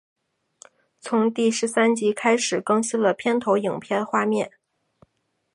[0.99, 4.51] 从第十三集开始更新了片头影片画面。